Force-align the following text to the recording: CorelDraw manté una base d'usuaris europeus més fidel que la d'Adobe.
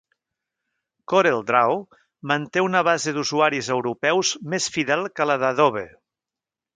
CorelDraw 1.11 1.75
manté 2.31 2.63
una 2.67 2.81
base 2.87 3.13
d'usuaris 3.17 3.69
europeus 3.75 4.31
més 4.55 4.71
fidel 4.79 5.05
que 5.21 5.29
la 5.33 5.37
d'Adobe. 5.45 5.85